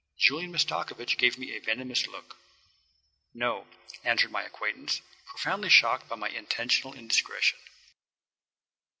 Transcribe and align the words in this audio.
Julian 0.17 0.51
Mastakovich 0.51 1.15
gave 1.15 1.37
me 1.37 1.51
a 1.55 1.59
venomous 1.61 2.07
look. 2.07 2.35
"No," 3.35 3.67
answered 4.03 4.31
my 4.31 4.41
acquaintance, 4.41 4.99
profoundly 5.27 5.69
shocked 5.69 6.09
by 6.09 6.15
my 6.15 6.29
intentional 6.29 6.95
indiscretion. 6.97 7.59